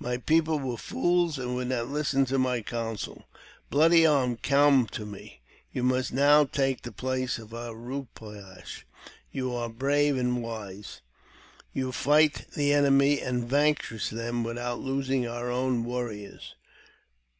My 0.00 0.16
people 0.16 0.58
wer 0.58 0.76
fools, 0.76 1.38
and 1.38 1.54
would 1.54 1.68
not 1.68 1.86
listen 1.88 2.24
to 2.24 2.36
my 2.36 2.62
counsel. 2.62 3.28
Bloody 3.70 4.04
Arm, 4.04 4.36
com 4.42 4.88
to 4.88 5.06
me. 5.06 5.40
You 5.70 5.84
must 5.84 6.12
now 6.12 6.42
take 6.42 6.82
the 6.82 6.90
place 6.90 7.38
of 7.38 7.52
A 7.52 7.72
ra 7.72 8.02
poo 8.12 8.34
ash. 8.40 8.84
Yo 9.30 9.54
are 9.54 9.68
brave 9.68 10.16
and 10.16 10.42
wise. 10.42 11.00
You 11.72 11.92
fight 11.92 12.46
the 12.56 12.72
enemy, 12.72 13.20
and 13.20 13.48
vanquish 13.48 14.08
then 14.08 14.42
without 14.42 14.80
losing 14.80 15.28
our 15.28 15.48
own 15.48 15.84
warriors. 15.84 16.56